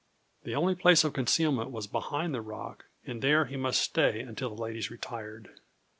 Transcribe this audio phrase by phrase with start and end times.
[0.45, 4.49] The only place of concealment was behind the rock, and there he must stay until
[4.55, 5.59] the ladies retired.